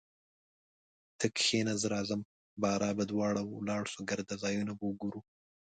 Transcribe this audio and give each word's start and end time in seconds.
ته 1.19 1.25
کښینه 1.37 1.73
زه 1.81 1.87
راځم 1.95 2.21
باره 2.63 2.89
به 2.97 3.03
دواړه 3.11 3.41
ولاړسو 3.45 3.99
ګرده 4.09 4.35
ځایونه 4.43 4.71
به 4.77 4.83
وګورو 4.87 5.19